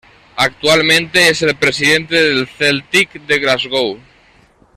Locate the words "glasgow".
3.37-3.99